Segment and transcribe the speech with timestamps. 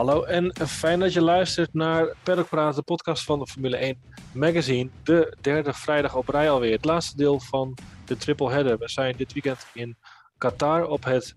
[0.00, 4.02] Hallo en fijn dat je luistert naar Paddock de podcast van de Formule 1
[4.34, 4.90] Magazine.
[5.04, 6.72] De derde vrijdag op rij alweer.
[6.72, 8.78] Het laatste deel van de triple header.
[8.78, 9.96] We zijn dit weekend in
[10.38, 11.34] Qatar op het,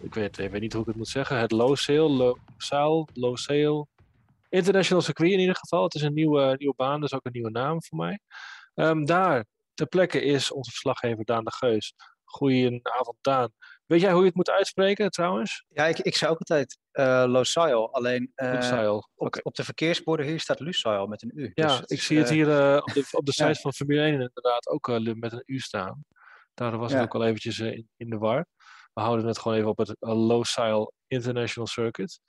[0.00, 3.08] ik weet, ik weet niet hoe ik het moet zeggen, het Low Sail, Low Sail,
[3.12, 3.88] Low Sail
[4.48, 5.82] International Circuit in ieder geval.
[5.82, 8.20] Het is een nieuwe, nieuwe baan, dus ook een nieuwe naam voor mij.
[8.74, 11.94] Ehm, daar ter plekke is onze verslaggever Daan de Geus.
[12.24, 13.52] Goedenavond Daan.
[13.88, 15.64] Weet jij hoe je het moet uitspreken trouwens?
[15.68, 17.94] Ja, ik, ik zei ook altijd uh, Losail.
[17.94, 19.08] Alleen uh, Lusail.
[19.16, 21.50] op, de verkeersborden hier staat Lusail met een U.
[21.54, 23.54] Ja, Dus ik zie het eh, hier eh, op de, op de site ja.
[23.54, 26.04] van Formule 1 inderdaad ook eh, met een U staan.
[26.58, 28.46] Daar was het ook al eventjes eh, in, in de war.
[28.92, 32.20] We houden het gewoon even op het Losail International Circuit.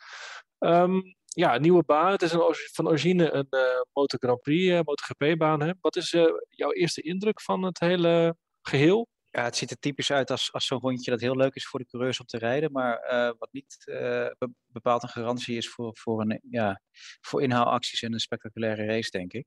[0.58, 2.12] Ehm, ja, nieuwe baan.
[2.12, 5.78] Het is een, van origine een eh Motor Grand Prix, eh, MotoGP-baan.
[5.82, 9.08] Wat is eh, jouw eerste indruk van het hele geheel?
[9.32, 11.80] Ja, het ziet er typisch uit als, als zo'n rondje dat heel leuk is voor
[11.80, 15.98] de coureurs om te rijden, maar eh, wat niet be- bepaald een garantie is voor,
[15.98, 16.82] voor, een, ja,
[17.22, 19.46] voor inhaalacties en een spectaculaire race, denk ik.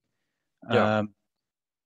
[0.59, 0.99] Ja.
[0.99, 1.07] Ehm,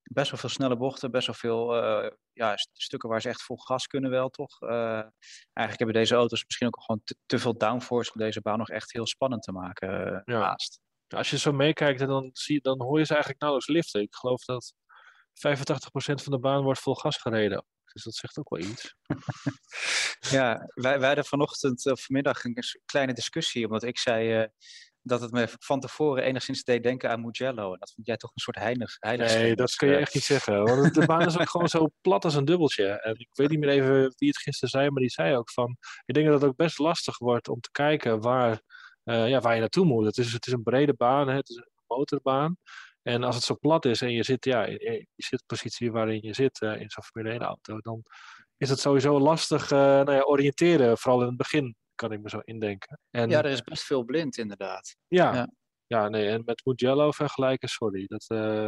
[0.02, 3.42] best wel veel snelle bochten, best wel veel eh, ja, st- stukken waar ze echt
[3.42, 4.60] vol gas kunnen wel, toch?
[4.62, 5.12] Eigenlijk
[5.52, 8.92] hebben deze auto's misschien ook gewoon te, te veel downforce om deze baan nog echt
[8.92, 10.40] heel spannend te maken Ja.
[10.40, 10.80] haast.
[11.08, 14.00] Als je zo meekijkt, dan, zie, dan hoor je ze eigenlijk nauwelijks liften.
[14.02, 14.72] Ik geloof dat
[15.32, 17.64] 85% van de baan wordt vol gas gereden.
[17.92, 18.94] Dus dat zegt ook wel iets.
[20.30, 24.48] Ja, wij, wij hadden vanochtend of vanmiddag een kleine discussie, omdat ik zei eh,
[25.02, 27.72] dat het me van tevoren enigszins deed denken aan Mugello.
[27.72, 30.14] En dat vond jij toch een soort heilig, heilig Nee, dat kun je eh, echt
[30.14, 30.64] niet zeggen.
[30.64, 32.86] Want de baan is ook gewoon zo plat als een dubbeltje.
[32.86, 35.76] En ik weet niet meer even wie het gisteren zei, maar die zei ook van...
[36.04, 38.60] Ik denk dat het ook best lastig wordt om te kijken waar,
[39.04, 40.06] eh, ja, waar je naartoe moet.
[40.06, 42.56] Het is, het is een brede baan, hè, het is een motorbaan.
[43.06, 46.22] En als het zo plat is en je zit ja, in in je zitpositie waarin
[46.22, 47.80] je zit eh, in zo'n Formule 1 auto...
[47.80, 48.02] dan
[48.56, 50.98] is het sowieso lastig eh, nou ja, oriënteren.
[50.98, 53.00] Vooral in het begin, kan ik me zo indenken.
[53.10, 54.96] En, Ja, er is best veel blind inderdaad.
[55.08, 55.50] ja, ja.
[55.86, 58.04] ja, nee, en met Mugello vergelijken, sorry.
[58.06, 58.66] Dat, eh,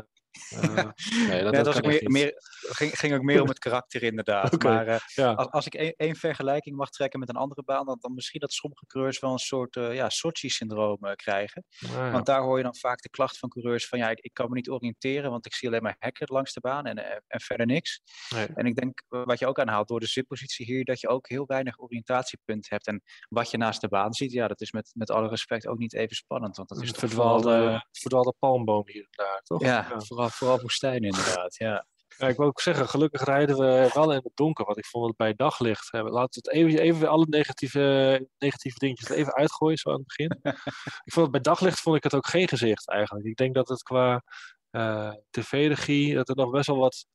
[1.29, 4.63] nee, dat, Ja, dat was meer, meer, ging, ging ook meer om het karakter inderdaad.
[4.63, 5.33] Maar eh, Ja.
[5.33, 8.41] als, als ik één één vergelijking mag trekken met een andere baan, dan, dan misschien
[8.41, 11.65] dat sommige coureurs wel een soort eh, ja, Sochi-syndroom eh, krijgen.
[11.87, 12.11] Ah, ja.
[12.11, 14.49] Want daar hoor je dan vaak de klacht van coureurs van ja, ik, ik kan
[14.49, 16.97] me niet oriënteren, want ik zie alleen maar hekken langs de baan en,
[17.27, 18.01] en verder niks.
[18.35, 18.47] Nee.
[18.55, 21.47] En ik denk, wat je ook aanhaalt door de zitpositie hier, dat je ook heel
[21.47, 22.87] weinig oriëntatiepunten hebt.
[22.87, 25.79] En wat je naast de baan ziet, ja, dat is met, met alle respect ook
[25.79, 26.57] niet even spannend.
[26.57, 29.63] Want dat is Een vooral, verdwaalde, verdwaalde palmboom hier en daar, toch?
[29.63, 30.28] ja, Ja.
[30.31, 31.87] Vooral, vooral woestijn inderdaad, ja.
[32.19, 35.07] Ja, ik wil ook zeggen, gelukkig rijden we wel in het donker, want ik vond
[35.07, 35.93] het bij daglicht.
[35.93, 40.39] Laten we het even, even alle negatieve, negatieve dingetjes even uitgooien, zo aan het begin.
[41.05, 43.27] ik vond het bij daglicht vond ik het ook geen gezicht eigenlijk.
[43.27, 44.23] Ik denk dat het qua
[44.71, 47.07] eh, tv-regie, dat er nog best wel wat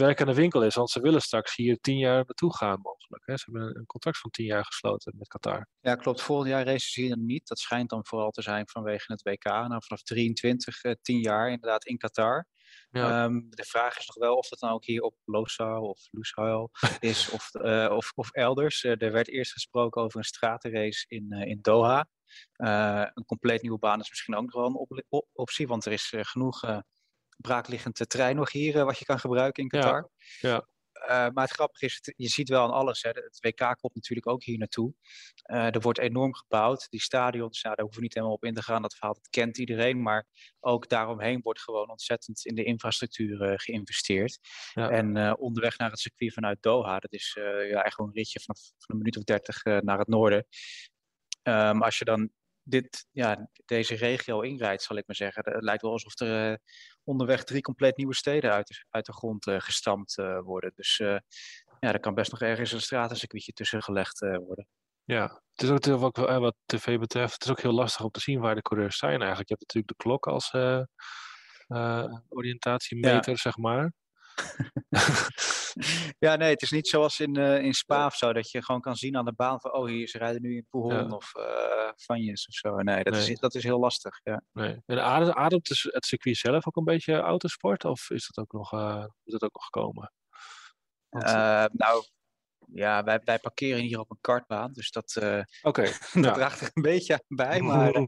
[0.00, 3.26] werk aan de winkel is, want ze willen straks hier tien jaar naartoe gaan mogelijk.
[3.26, 3.36] Hè.
[3.36, 5.68] Ze hebben een, contract van tien jaar gesloten met Qatar.
[5.80, 6.22] Ja, klopt.
[6.22, 7.48] Volgend jaar races hier dan niet.
[7.48, 9.44] Dat schijnt dan vooral te zijn vanwege het WK.
[9.44, 12.46] Nou, vanaf 23, eh, 10 jaar inderdaad in Qatar.
[12.90, 13.24] Ja.
[13.24, 16.70] Ehm, de vraag is nog wel of het nou ook hier op Losail of Lusail
[17.00, 18.84] is of, eh, of, of elders.
[18.84, 22.08] Eh, er werd eerst gesproken over een stratenrace in, in Doha.
[22.52, 25.92] Een compleet nieuwe baan is misschien ook nog wel een op- op- optie, want er
[25.92, 26.82] is genoeg
[27.40, 30.10] braakliggend eh, terrein nog hier eh, wat je kan gebruiken in Ja, Qatar.
[30.40, 30.68] ja.
[30.92, 33.02] Eh, maar het grappige is, het- je ziet wel aan alles.
[33.02, 33.08] Hè.
[33.10, 34.94] Het WK komt natuurlijk ook hier naartoe.
[35.42, 36.86] Er wordt enorm gebouwd.
[36.90, 38.82] Die stadions, nou, daar hoeven we niet helemaal op in te gaan.
[38.82, 40.02] Dat verhaal dat kent iedereen.
[40.02, 40.26] Maar
[40.60, 44.38] ook daaromheen wordt gewoon ontzettend in de infrastructuur geïnvesteerd.
[44.74, 44.90] Ja.
[44.90, 48.74] En onderweg naar het circuit vanuit Doha, dat is ja, gewoon een ritje van, van
[48.94, 50.46] een minuut of dertig naar het noorden.
[51.42, 52.30] Ehm, als je dan
[52.70, 56.56] dit, ja, deze regio inrijdt, zal ik maar zeggen, het lijkt wel alsof er eh,
[57.04, 60.72] onderweg drie compleet nieuwe steden uit, de- uit de grond eh, gestampt eh, worden.
[60.74, 64.66] Dus ja, er kan best nog ergens een stratencircuitje tussen gelegd worden.
[65.04, 68.20] Ja, het is ook wat, wat tv betreft, het is ook heel lastig om te
[68.20, 69.48] zien waar de coureurs zijn eigenlijk.
[69.48, 70.50] Je hebt natuurlijk de klok als
[72.28, 73.92] oriëntatiemeter, zeg maar.
[76.18, 78.80] Ja, nee, het is niet zoals in, eh, in Spa of zo, dat je gewoon
[78.80, 81.06] kan zien aan de baan van, oh, hier, ze rijden nu in Pouhon Ja.
[81.16, 82.76] of eh Vanjes of zo.
[82.76, 83.30] Nee, dat, Nee.
[83.30, 84.42] Is, dat is heel lastig, ja.
[84.52, 84.82] Nee.
[84.86, 87.84] En ademt, ademt het circuit zelf ook een beetje autosport?
[87.84, 90.12] Of is dat ook nog, eh, moet dat ook nog komen?
[91.08, 92.04] Want- Eh, nou,
[92.72, 96.32] ja, wij, wij parkeren hier op een kartbaan, dus dat, eh, dat ja.
[96.32, 97.60] draagt er een beetje aan bij.
[97.70, 98.04] Maar eh,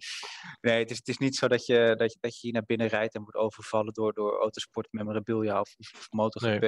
[0.61, 2.65] nee, het is, het is niet zo dat je, dat, je, dat je hier naar
[2.65, 6.65] binnen rijdt en wordt overvallen door, door autosport memorabilia of, of MotoGP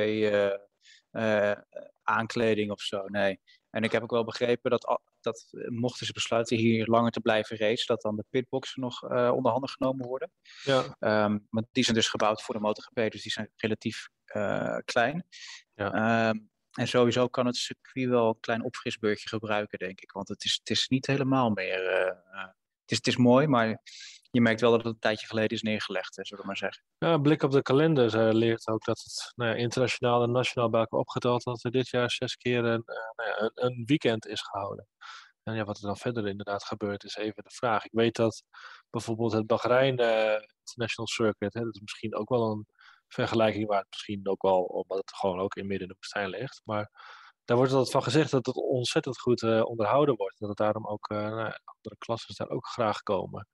[1.11, 1.53] eh,
[2.03, 3.05] aankleding of zo.
[3.07, 3.41] Nee.
[3.71, 7.57] En ik heb ook wel begrepen dat, dat mochten ze besluiten hier langer te blijven
[7.57, 10.31] racen, dat dan de pitboxen nog eh onder handen genomen worden.
[10.63, 10.97] ja.
[10.99, 14.09] Ehm, want die zijn dus gebouwd voor de MotoGP, dus die zijn relatief
[14.85, 15.27] klein.
[15.75, 15.93] Ja.
[15.93, 16.39] Ehm,
[16.75, 20.13] en sowieso kan het circuit wel een klein opfrisbeurtje gebruiken, denk ik.
[20.13, 22.01] Want het is, het is niet helemaal meer.
[22.01, 22.43] Uh,
[22.81, 23.83] het, is, het is mooi, maar
[24.31, 26.85] je merkt wel dat het een tijdje geleden is neergelegd, zullen we maar zeggen.
[26.99, 30.71] Ja, blik op de kalender uh, leert ook dat het nou ja, internationaal en nationaal
[30.71, 32.83] bij elkaar opgeteld dat er dit jaar zes keer een,
[33.17, 34.89] nou ja, een, weekend is gehouden.
[35.43, 37.85] En ja, wat er dan verder inderdaad gebeurt, is even de vraag.
[37.85, 38.43] Ik weet dat
[38.91, 39.99] bijvoorbeeld het Bahrein
[40.59, 42.67] International Circuit, hè, dat is misschien ook wel een
[43.15, 46.29] vergelijking waar het misschien ook wel, omdat het gewoon ook in midden in de woestijn
[46.29, 46.61] ligt.
[46.65, 46.91] Maar
[47.45, 50.39] daar wordt altijd van gezegd dat het ontzettend goed uh, onderhouden wordt.
[50.39, 51.19] Dat het daarom ook uh,
[51.65, 53.49] andere klassen daar ook graag komen.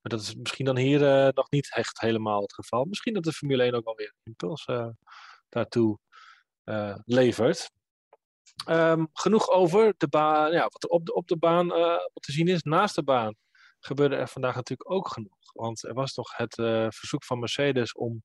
[0.00, 2.84] Maar dat is misschien dan hier uh, nog niet echt helemaal het geval.
[2.84, 4.68] Misschien dat de Formule 1 ook wel weer impuls
[5.48, 5.98] daartoe
[7.04, 7.70] levert.
[8.68, 11.68] Um, genoeg over de baan, ja, wat er op de, op de baan
[12.12, 12.62] te zien is.
[12.62, 13.34] Naast de baan
[13.80, 15.52] gebeurde er vandaag natuurlijk ook genoeg.
[15.52, 16.54] Want er was toch het
[16.94, 18.22] verzoek van Mercedes om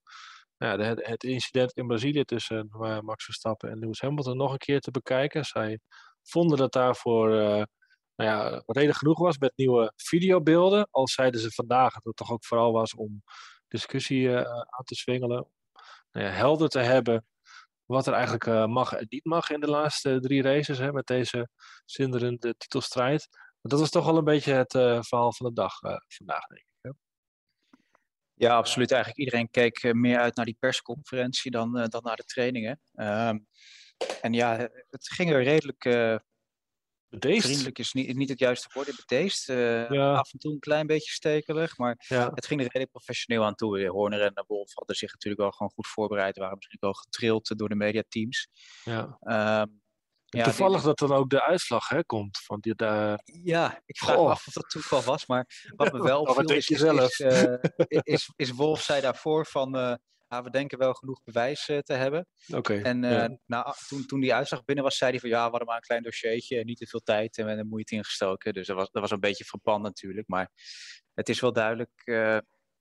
[0.69, 4.57] ja, de, het incident in Brazilië tussen uh, Max Verstappen en Lewis Hamilton nog een
[4.57, 5.45] keer te bekijken.
[5.45, 5.79] Zij
[6.23, 7.63] vonden dat daarvoor uh,
[8.15, 10.87] nou ja, reden genoeg was met nieuwe videobeelden.
[10.91, 13.23] Al zeiden ze vandaag dat het toch ook vooral was om
[13.67, 15.47] discussie uh, aan te zwingelen.
[16.11, 17.25] Nou helder te hebben
[17.85, 21.49] wat er eigenlijk mag en niet mag in de laatste drie races hè, met deze
[21.85, 23.27] zinderende titelstrijd.
[23.61, 24.71] dat was toch wel een beetje het
[25.07, 26.70] verhaal van de dag vandaag, denk ik.
[28.41, 28.91] Ja, absoluut.
[28.91, 32.79] Eigenlijk iedereen keek eh, meer uit naar die persconferentie dan, uh, dan naar de trainingen.
[32.95, 33.27] Uh,
[34.21, 36.15] en ja, het ging er redelijk uh,
[37.09, 37.45] bedeesd.
[37.45, 39.47] Vriendelijk is niet, niet het juiste woord, bedeesd.
[39.47, 40.13] Ja.
[40.13, 42.31] Af en toe een klein beetje stekelig, maar ja.
[42.33, 43.87] het ging er redelijk professioneel aan toe.
[43.87, 47.69] Horner en Wolf hadden zich natuurlijk wel gewoon goed voorbereid, waren misschien wel getrild door
[47.69, 48.47] de mediateams.
[48.83, 49.17] Ja.
[49.19, 49.67] Ehm,
[50.37, 52.37] ja, Toevallig dat dan ook de uitslag hè, komt.
[52.37, 53.21] Van die, de...
[53.43, 55.25] Ja, ik vraag me af of dat toeval was.
[55.25, 57.55] Maar wat me wel opviel is, is, is, uh,
[57.87, 59.75] is, is, Wolf zei daarvoor van...
[59.75, 59.93] Uh,
[60.27, 62.27] ah, we denken wel genoeg bewijs uh, te hebben.
[62.53, 62.81] Oké.
[62.81, 63.37] en ja.
[63.45, 65.29] nou, toen, toen die uitslag binnen was, zei hij van...
[65.29, 67.69] Ja, we hadden maar een klein dossiertje en niet te veel tijd en we hebben
[67.69, 68.53] moeite ingestoken.
[68.53, 70.27] Dus dat was, dat was een beetje verpand natuurlijk.
[70.27, 70.49] Maar
[71.13, 72.01] het is wel duidelijk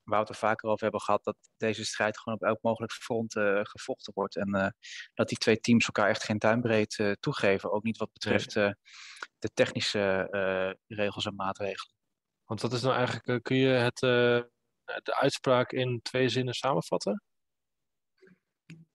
[0.05, 2.93] waar we het er vaker over hebben gehad, dat deze strijd gewoon op elk mogelijk
[2.93, 4.37] front uh, gevochten wordt.
[4.37, 4.69] En uh,
[5.15, 7.73] dat die twee teams elkaar echt geen duimbreed uh, toegeven.
[7.73, 10.29] Ook niet wat betreft de technische
[10.87, 11.95] regels en maatregelen.
[12.45, 17.23] Want wat is nou eigenlijk, kun je het, de uitspraak in twee zinnen samenvatten?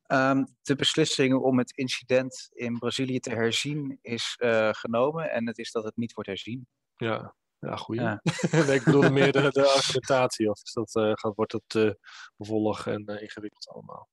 [0.07, 4.35] Um, de beslissing om het incident in Brazilië te herzien is
[4.71, 6.67] genomen en het is dat het niet wordt herzien.
[6.95, 8.01] Ja, ja, goeie.
[8.01, 8.21] Ja.
[8.51, 10.49] nee, ik bedoel meer de, de argumentatie.
[10.49, 11.91] Of is dat, uh, gaat, wordt het uh,
[12.35, 14.09] bevollig en uh, ingewikkeld allemaal?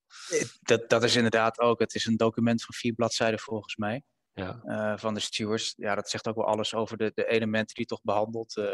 [0.60, 1.80] Dat, dat is inderdaad ook.
[1.80, 4.02] Het is een document van vier bladzijden volgens mij
[4.34, 4.61] ja.
[4.64, 5.75] uh, van de stewards.
[5.76, 8.64] Ja, dat zegt ook wel alles over de, de elementen die toch behandeld uh,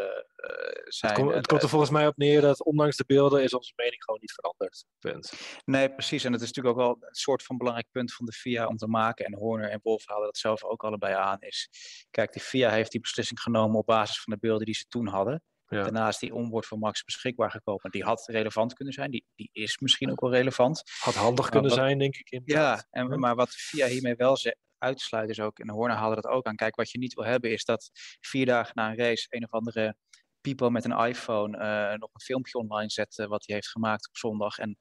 [0.85, 1.13] zijn.
[1.13, 3.73] Het, kom, het komt er volgens mij op neer dat ondanks de beelden is onze
[3.77, 4.85] mening gewoon niet veranderd.
[4.99, 5.33] Punt.
[5.65, 6.25] Nee, precies.
[6.25, 8.77] En het is natuurlijk ook wel een soort van belangrijk punt van de FIA om
[8.77, 9.25] te maken.
[9.25, 11.41] En Horner en Wolf halen dat zelf ook allebei aan.
[11.41, 11.69] Is,
[12.11, 15.07] kijk, de FIA heeft die beslissing genomen op basis van de beelden die ze toen
[15.07, 15.43] hadden.
[15.67, 15.83] Ja.
[15.83, 17.91] Daarnaast die onboard van Max beschikbaar gekomen.
[17.91, 19.11] Die had relevant kunnen zijn.
[19.11, 20.83] Die, die is misschien ook wel relevant.
[20.99, 22.31] Had handig kunnen wat, zijn, denk ik.
[22.31, 22.87] Inderdaad.
[22.91, 26.27] Ja, en, maar wat de FIA hiermee wel zegt, uitsluiters ook, en Horner haalde dat
[26.27, 26.57] ook aan.
[26.57, 27.91] Kijk, wat je niet wil hebben is dat
[28.21, 29.97] vier dagen na een race een of andere
[30.41, 34.17] people met een iPhone uh, nog een filmpje online zet wat hij heeft gemaakt op
[34.17, 34.59] zondag.
[34.59, 34.79] En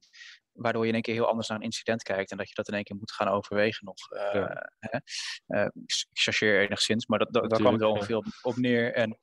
[0.51, 2.67] waardoor je in één keer heel anders naar een incident kijkt en dat je dat
[2.67, 4.11] in één keer moet gaan overwegen nog.
[4.11, 4.33] Uh,
[5.47, 5.65] ja.
[5.65, 8.93] ik chargeer enigszins, maar dat, dat, daar kwam het wel veel op neer.
[8.93, 9.17] En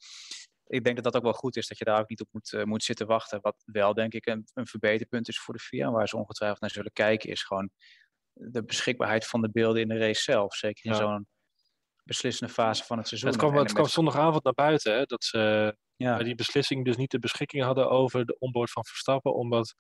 [0.67, 2.65] ik denk dat dat ook wel goed is, dat je daar ook niet op moet,
[2.65, 3.41] moet zitten wachten.
[3.41, 6.71] Wat wel, denk ik, een, een verbeterpunt is voor de VIA, waar ze ongetwijfeld naar
[6.71, 7.71] zullen kijken, is gewoon
[8.35, 10.55] de beschikbaarheid van de beelden in de race zelf.
[10.55, 11.27] Zeker in zo'n
[12.05, 13.31] beslissende fase van het seizoen.
[13.31, 16.17] Het kwam, het kwam zondagavond naar buiten, hè, dat ze ja.
[16.17, 19.75] bij die beslissing dus niet de beschikking hadden over de onboard van Verstappen, omdat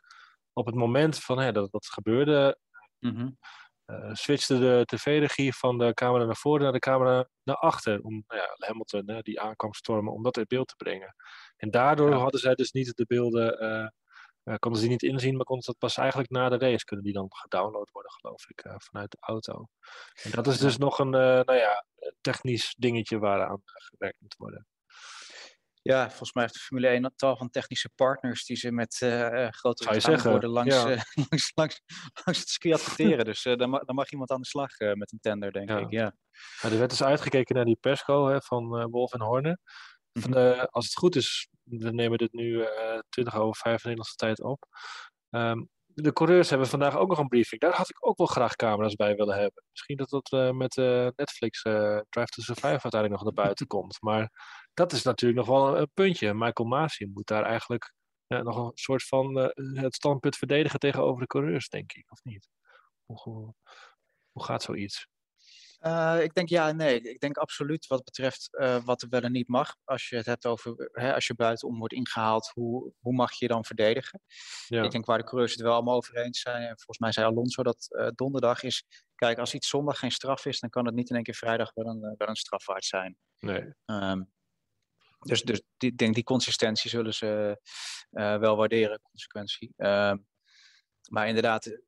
[0.52, 2.58] op het moment van hè, dat dat gebeurde,
[2.98, 3.38] mm -hmm.
[3.86, 8.24] uh, switchte de tv-regie van de camera naar voren naar de camera naar achter, om
[8.26, 11.14] nou ja, Hamilton, hè, die aankwam stormen, om dat in beeld te brengen.
[11.56, 12.16] En daardoor ja.
[12.16, 13.88] hadden zij dus niet de beelden uh,
[14.44, 16.84] uh, konden ze die niet inzien, maar konden ze dat pas eigenlijk na de race
[16.84, 19.68] kunnen die dan gedownload worden, geloof ik, uh, vanuit de auto.
[20.22, 21.84] En dat is dus nog een, uh, nou ja,
[22.20, 24.66] technisch dingetje waaraan gewerkt moet worden.
[25.82, 28.94] Ja, volgens mij heeft de Formule 1 een tal van technische partners die ze met
[29.50, 30.84] grote worden langs, ja.
[31.30, 31.80] langs, langs,
[32.24, 33.24] langs, het circuit adverteren.
[33.24, 35.78] dus dan, mag, dan mag iemand aan de slag met een tender, denk ja.
[35.78, 35.90] ik.
[35.90, 36.16] Ja.
[36.62, 39.58] er werd dus uitgekeken naar die persco hè, van Wolf en Horner.
[40.20, 44.14] Van de, als het goed is, we nemen dit nu uh, 20 over 5 Nederlandse
[44.14, 44.66] tijd op.
[45.30, 47.60] Um, de coureurs hebben vandaag ook nog een briefing.
[47.60, 49.62] Daar had ik ook wel graag camera's bij willen hebben.
[49.70, 54.00] Misschien dat dat uh, met uh, Netflix Drive to Survive uiteindelijk nog naar buiten komt.
[54.00, 54.30] Maar
[54.74, 56.34] dat is natuurlijk nog wel een, puntje.
[56.34, 57.92] Michael Masi moet daar eigenlijk
[58.26, 62.10] nog een soort van het standpunt verdedigen tegenover de coureurs, denk ik.
[62.10, 62.48] Of niet?
[63.04, 63.54] Hoe,
[64.32, 65.08] hoe gaat zoiets?
[65.86, 67.00] Uh, ik denk ja en nee.
[67.00, 69.76] Ik denk absoluut wat betreft uh, wat er wel en niet mag.
[69.84, 73.48] Als je het hebt over, hè, als je buitenom wordt ingehaald, hoe, hoe mag je
[73.48, 74.20] dan verdedigen?
[74.66, 74.82] Ja.
[74.82, 76.62] Ik denk waar de coureurs het wel allemaal over eens zijn.
[76.62, 80.46] En volgens mij zei Alonso dat uh, donderdag is, kijk, als iets zondag geen straf
[80.46, 83.16] is, dan kan het niet in één keer vrijdag wel een, wel een strafwaard zijn.
[83.38, 83.74] Nee.
[83.86, 84.32] Um,
[85.18, 87.60] dus, dus ik denk die consistentie zullen ze
[88.10, 89.72] wel waarderen, consequentie.
[89.76, 90.26] Um,
[91.10, 91.78] maar inderdaad,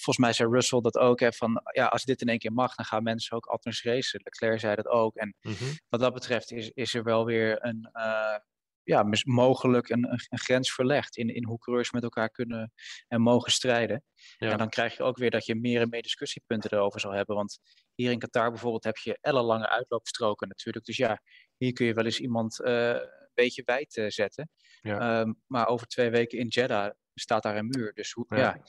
[0.00, 2.74] volgens mij zei Russell dat ook, hè, van ja, als dit in één keer mag,
[2.74, 4.20] dan gaan mensen ook anders racen.
[4.24, 5.16] Leclerc zei dat ook.
[5.16, 5.78] En mm -hmm.
[5.88, 8.36] wat dat betreft is, is er wel weer een, uh,
[8.82, 12.72] ja, mogelijk een, een, grens verlegd in, in hoe coureurs met elkaar kunnen
[13.08, 14.04] en mogen strijden.
[14.38, 14.50] Ja.
[14.50, 17.36] En dan krijg je ook weer dat je meer en meer discussiepunten erover zal hebben.
[17.36, 17.58] Want
[17.94, 20.84] hier in Qatar bijvoorbeeld heb je ellenlange uitloopstroken natuurlijk.
[20.84, 21.22] Dus ja,
[21.56, 24.50] hier kun je wel eens iemand uh, een beetje wijd uh, zetten.
[24.80, 25.20] Ja.
[25.20, 27.92] Um, maar over twee weken in Jeddah staat daar een muur.
[27.92, 28.36] Dus hoe, ja.
[28.36, 28.62] ja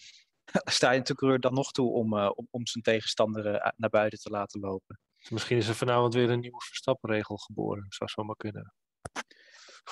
[0.77, 4.19] sta je natuurlijk dan nog toe om, uh, om, om zijn tegenstander uh, naar buiten
[4.19, 4.99] te laten lopen.
[5.29, 7.85] Misschien is er vanavond weer een nieuwe verstappenregel geboren.
[7.89, 8.73] Zou zo maar kunnen.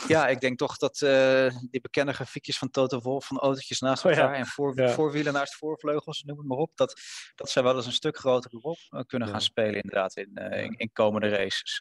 [0.08, 4.06] Ja, ik denk toch dat uh, die bekende grafiekjes van Toto Wolff van autootjes naast
[4.06, 4.38] elkaar oh, ja.
[4.38, 4.90] en voor, ja.
[4.90, 7.02] voorwielen naast voorvleugels, noem het maar op, dat,
[7.36, 9.34] dat zij wel eens een stuk grotere rol kunnen ja.
[9.34, 11.80] gaan spelen inderdaad in, in, in, komende races.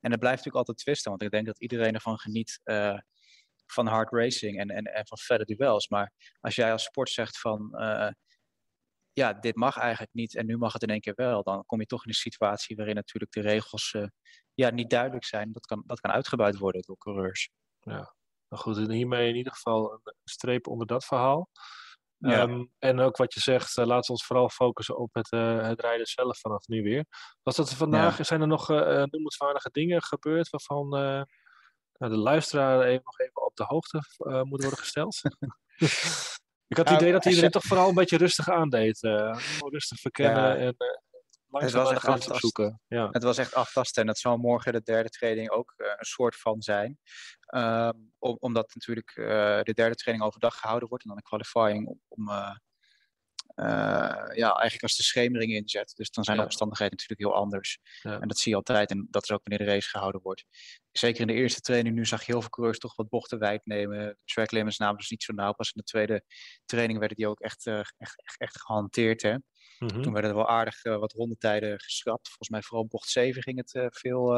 [0.00, 2.60] en het blijft natuurlijk altijd twisten, want ik denk dat iedereen ervan geniet
[3.72, 5.88] van hard racing en, en, en van verder duels.
[5.88, 8.10] Maar als jij als sport zegt van uh,
[9.12, 11.80] ja, dit mag eigenlijk niet en nu mag het in één keer wel, dan kom
[11.80, 14.06] je toch in een situatie waarin natuurlijk de regels uh,
[14.54, 15.52] ja, niet duidelijk zijn.
[15.52, 17.50] Dat kan, dat kan uitgebuit worden door coureurs.
[17.80, 18.14] Ja,
[18.48, 21.50] nou goed, hiermee in ieder geval een streep onder dat verhaal.
[22.16, 22.42] Ja.
[22.42, 25.66] Um, en ook wat je zegt, uh, laten we ons vooral focussen op het, uh,
[25.66, 27.04] het rijden zelf vanaf nu weer.
[27.42, 28.24] Was dat vandaag, ja.
[28.24, 30.96] zijn er nog uh, noemenswaardige dingen gebeurd waarvan
[32.08, 35.20] de luisteraar even, nog even op de hoogte uh, moet worden gesteld.
[36.72, 37.50] ik had het idee dat iedereen je...
[37.50, 39.02] toch vooral een beetje rustig aandeed.
[39.02, 40.56] Uh, rustig verkennen ja.
[40.56, 42.80] en uh, het was echt aftasten.
[42.86, 43.08] Ja.
[43.10, 46.36] Het was echt aftasten en dat zal morgen de derde training ook uh, een soort
[46.36, 46.98] van zijn.
[47.54, 49.12] Um, om, omdat natuurlijk
[49.64, 52.56] de derde training overdag gehouden wordt en dan een qualifying om, om uh,
[54.34, 55.92] ja, eigenlijk als de schemering inzet.
[55.96, 57.78] Dus dan zijn de omstandigheden natuurlijk heel anders.
[58.02, 58.90] En dat zie je altijd.
[58.90, 60.44] En dat is ook wanneer de race gehouden wordt.
[60.92, 63.60] Zeker in de eerste training nu zag je heel veel coureurs toch wat bochten wijd
[63.64, 64.18] nemen.
[64.24, 65.52] Track limits namen dus niet zo nauw.
[65.52, 66.24] Pas in de tweede
[66.64, 69.22] training werden die ook echt, uh, echt, echt, echt, gehanteerd.
[69.22, 69.32] Hè?
[69.32, 69.42] Mm
[69.78, 70.02] -hmm.
[70.02, 72.28] Toen werden er wel aardig uh, wat rondetijden geschrapt.
[72.28, 74.36] Volgens mij vooral bocht 7 ging het uh, veel.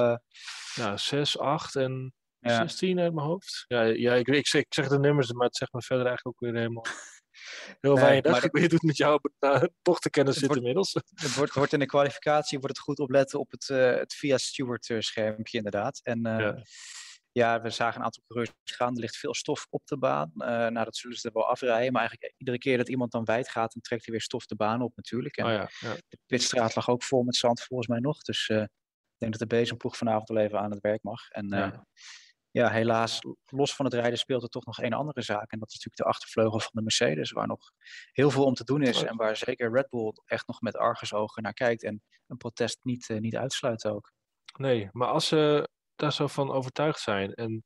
[0.74, 2.56] Ja, 6, 8 en ja.
[2.56, 3.64] 16 uit mijn hoofd.
[3.66, 6.42] Ja, ja ik, ik, zeg, ik zeg de nummers, maar het zegt me verder eigenlijk
[6.42, 6.84] ook weer helemaal...
[7.80, 8.40] Heel weinig.
[8.40, 10.92] Nee, maar je doet met jouw uh, bochtenkennis zit inmiddels.
[11.14, 14.38] Het wordt, wordt in de kwalificatie wordt het goed opletten op het, uh, het via
[14.38, 16.00] Stewart schermpje inderdaad.
[16.02, 16.62] En uh, ja.
[17.32, 17.60] ja.
[17.60, 18.94] we zagen een aantal coureurs gaan.
[18.94, 20.30] Er ligt veel stof op de baan.
[20.34, 21.92] nou, dat zullen ze er wel afrijden.
[21.92, 24.56] Maar eigenlijk iedere keer dat iemand dan wijd gaat, dan trekt hij weer stof de
[24.56, 25.36] baan op natuurlijk.
[25.36, 25.94] En oh ja, ja.
[26.08, 28.22] de pitstraat lag ook vol met zand volgens mij nog.
[28.22, 28.68] Dus ik
[29.18, 31.28] denk dat de bezemploeg vanavond wel even aan het werk mag.
[31.28, 31.48] En
[32.54, 35.50] ja helaas, los van het rijden speelt er toch nog een andere zaak.
[35.50, 37.70] En dat is natuurlijk de achtervleugel van de Mercedes, waar nog
[38.12, 39.02] heel veel om te doen is.
[39.02, 41.82] En waar zeker Red Bull echt nog met argusogen naar kijkt.
[41.82, 44.12] En een protest niet, uh, niet uitsluit ook.
[44.58, 47.64] Nee, maar als ze daar zo van overtuigd zijn, en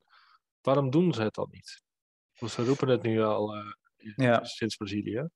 [0.61, 1.83] waarom doen ze het dan niet?
[2.39, 3.73] Want ze roepen het nu al uh,
[4.17, 4.45] ja.
[4.45, 5.29] sinds Brazilië.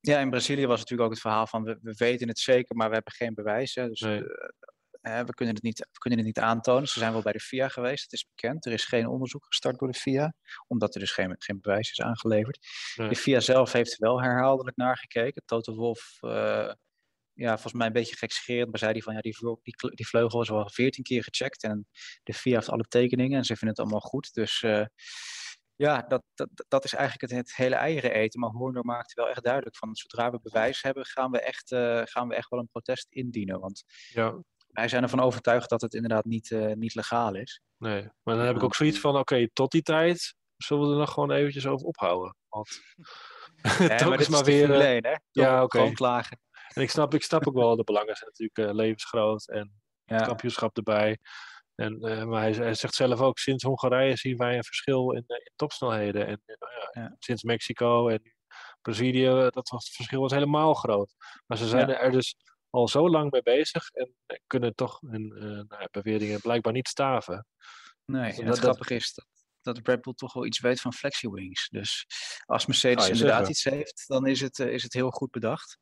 [0.00, 2.88] Ja, in Brazilië was natuurlijk ook het verhaal van we, we weten het zeker, maar
[2.88, 3.88] we hebben geen bewijzen.
[3.88, 4.20] Dus nee.
[4.20, 4.26] uh,
[5.08, 6.88] we, kunnen het niet, we kunnen het niet aantonen.
[6.88, 8.66] Ze zijn wel bij de FIA geweest, het is bekend.
[8.66, 10.34] Er is geen onderzoek gestart door de FIA,
[10.66, 12.58] omdat er dus geen, geen bewijs is aangeleverd.
[12.96, 13.08] Nee.
[13.08, 15.42] De FIA zelf heeft wel herhaaldelijk naar gekeken.
[15.44, 16.72] Toto Wolff, uh,
[17.32, 20.42] ja, volgens mij een beetje gekscherend, maar zei hij van ja, die, die, die vleugel
[20.42, 21.86] is wel veertien keer gecheckt en
[22.22, 24.34] de FIA heeft alle tekeningen en ze vinden het allemaal goed.
[24.34, 24.84] Dus uh,
[25.74, 28.40] ja, dat, dat, dat is eigenlijk het, het hele eieren eten.
[28.40, 32.02] Maar Horner maakt wel echt duidelijk van zodra we bewijs hebben, gaan we echt, uh,
[32.04, 33.60] gaan we echt wel een protest indienen.
[33.60, 34.42] Want ja
[34.78, 37.60] wij zijn ervan overtuigd dat het inderdaad niet, uh, niet legaal is.
[37.76, 40.92] Nee, maar dan heb ik ook zoiets van, oké, okay, tot die tijd zullen we
[40.92, 42.36] er nog gewoon eventjes over ophouden.
[42.48, 42.68] Want
[43.78, 44.66] ja, maar is maar weer...
[44.66, 45.14] Probleem, hè?
[45.30, 45.78] ja, oké.
[45.78, 45.92] Okay.
[45.92, 46.40] Klagen.
[46.74, 49.72] En ik snap, ik snap ook wel, de belangen zijn natuurlijk uh, levensgroot en
[50.04, 50.24] ja.
[50.24, 51.18] kampioenschap erbij.
[51.74, 55.24] En, uh, maar hij, hij, zegt zelf ook, sinds Hongarije zien wij een verschil in,
[55.26, 56.26] in topsnelheden.
[56.26, 57.16] En ja, ja.
[57.18, 58.22] sinds Mexico en
[58.82, 61.14] Brazilië, dat was, het verschil was helemaal groot.
[61.46, 62.36] Maar ze zijn er dus
[62.78, 64.14] al zo lang mee bezig en
[64.46, 67.46] kunnen toch hun uh, nou, beweringen blijkbaar niet staven.
[68.04, 69.26] Nee, dus het grappige is dat,
[69.62, 71.68] dat Red Bull toch wel iets weet van flexi-wings.
[71.68, 72.06] Dus
[72.44, 73.50] als Mercedes ah, inderdaad zeggen.
[73.50, 75.78] iets heeft, dan is het, uh, is het heel goed bedacht.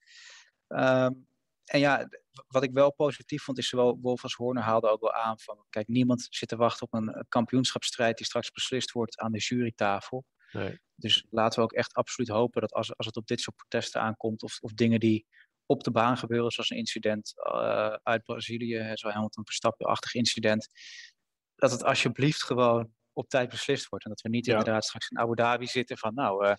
[0.69, 1.27] Um,
[1.65, 2.09] en ja,
[2.49, 5.65] wat ik wel positief vond, is zowel Wolf als Horner haalden ook wel aan van,
[5.71, 10.25] kijk, niemand zit te wachten op een kampioenschapsstrijd die straks beslist wordt aan de jurytafel.
[10.53, 10.81] Nee.
[10.95, 14.01] Dus laten we ook echt absoluut hopen dat als, als het op dit soort protesten
[14.01, 15.27] aankomt, of, of dingen die
[15.67, 17.33] op de baan gebeuren, zoals een incident
[18.03, 20.69] uit Brazilië, zo Hamilton Verstappen-achtig incident,
[21.55, 24.05] dat het alsjeblieft gewoon op tijd beslist wordt.
[24.05, 26.57] En dat we niet inderdaad straks in Abu Dhabi zitten van, nou,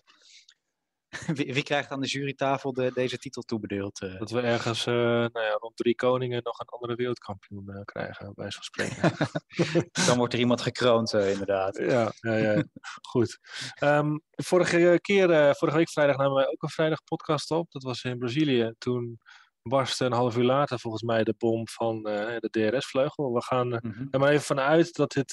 [1.34, 4.02] wie, wie, krijgt aan de jurytafel de, deze titel toebedeeld?
[4.02, 4.18] Uh?
[4.18, 8.32] Dat we ergens uh, nou ja, rond drie koningen nog een andere wereldkampioen uh, krijgen,
[8.34, 9.12] bij zo'n spreken.
[10.06, 11.76] Dan wordt er iemand gekroond, inderdaad.
[11.76, 12.64] Ja, ja, ja.
[13.08, 13.38] goed.
[13.82, 17.70] Um, vorige keer, vorige week vrijdag namen wij ook een vrijdag podcast op.
[17.70, 18.74] Dat was in Brazilië.
[18.78, 19.18] Toen
[19.62, 23.32] barstte een half uur later volgens mij de bom van de DRS-vleugel.
[23.32, 24.20] We gaan er mm -hmm.
[24.20, 25.32] maar even vanuit dat dit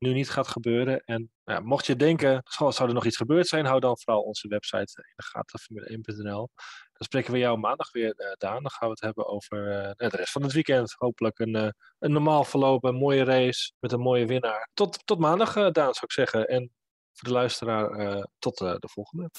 [0.00, 1.04] nu niet gaat gebeuren.
[1.04, 1.30] En
[1.62, 5.12] mocht je denken, zou, er nog iets gebeurd zijn, hou dan vooral onze website in
[5.16, 6.48] de gaten, formule1.nl.
[6.92, 8.62] Dan spreken we jou maandag weer, uh, Daan.
[8.62, 10.94] Dan gaan we het hebben over uh, de rest van het weekend.
[10.98, 14.70] Hopelijk een, uh, een normaal verloop, een mooie race met een mooie winnaar.
[14.74, 16.46] Tot, tot maandag, Daan, zou ik zeggen.
[16.46, 16.72] En
[17.12, 19.30] voor de luisteraar, tot de volgende.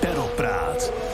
[0.00, 1.09] Perlpraat.